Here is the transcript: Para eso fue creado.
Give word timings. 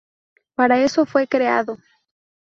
Para 0.55 0.79
eso 0.79 1.05
fue 1.05 1.27
creado. 1.27 1.77